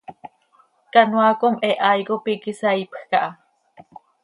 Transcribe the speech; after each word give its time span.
Canoaa 0.93 1.35
com 1.41 1.55
he 1.63 1.71
hai 1.85 1.99
cop 2.09 2.23
iiqui 2.31 2.53
saaipj 2.61 3.01
caha. 3.09 3.31